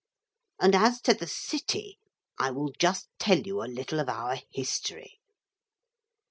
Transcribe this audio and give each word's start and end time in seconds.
'And 0.59 0.73
as 0.73 0.99
to 1.01 1.13
the 1.13 1.27
city. 1.27 1.99
I 2.39 2.49
will 2.49 2.71
just 2.79 3.07
tell 3.19 3.37
you 3.37 3.61
a 3.61 3.69
little 3.71 3.99
of 3.99 4.09
our 4.09 4.37
history. 4.49 5.19